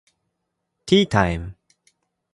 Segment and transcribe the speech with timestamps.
[0.87, 1.55] ティータイム